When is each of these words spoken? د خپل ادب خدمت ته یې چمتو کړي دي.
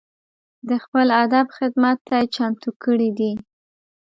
د 0.69 0.71
خپل 0.83 1.07
ادب 1.23 1.45
خدمت 1.57 1.97
ته 2.07 2.15
یې 2.21 2.29
چمتو 2.35 2.69
کړي 2.83 3.09
دي. 3.17 3.31